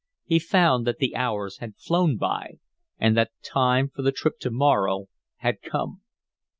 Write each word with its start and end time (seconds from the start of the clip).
He 0.25 0.39
found 0.39 0.87
that 0.87 0.97
the 0.97 1.15
hours 1.15 1.59
had 1.59 1.77
flown 1.77 2.17
by, 2.17 2.55
and 2.97 3.15
that 3.15 3.29
the 3.43 3.47
time 3.47 3.87
for 3.89 4.01
the 4.01 4.11
trip 4.11 4.39
to 4.39 4.49
Morro 4.49 5.09
had 5.35 5.61
come. 5.61 6.01